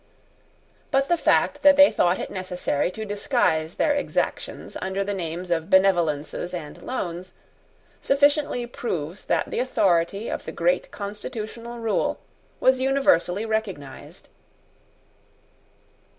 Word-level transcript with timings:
But 0.89 1.09
the 1.09 1.15
fact 1.15 1.61
that 1.61 1.75
they 1.75 1.91
thought 1.91 2.17
it 2.17 2.31
necessary 2.31 2.89
to 2.89 3.05
disguise 3.05 3.75
their 3.75 3.93
exactions 3.93 4.75
under 4.81 5.03
the 5.03 5.13
names 5.13 5.51
of 5.51 5.69
benevolences 5.69 6.55
and 6.55 6.81
loans 6.81 7.33
sufficiently 8.01 8.65
proves 8.65 9.25
that 9.25 9.51
the 9.51 9.59
authority 9.59 10.27
of 10.27 10.45
the 10.45 10.51
great 10.51 10.89
constitutional 10.89 11.77
rule 11.77 12.19
was 12.59 12.79
universally 12.79 13.45
recognised. 13.45 14.27